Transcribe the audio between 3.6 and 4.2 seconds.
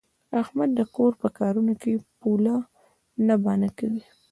کوي.